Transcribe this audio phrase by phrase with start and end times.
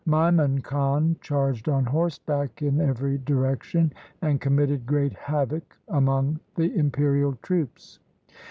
[0.07, 7.33] Maimun Khan charged on horseback in every direction and committed great havoc among the imperial
[7.43, 7.99] troops.